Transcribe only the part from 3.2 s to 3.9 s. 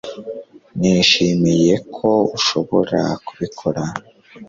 kubikora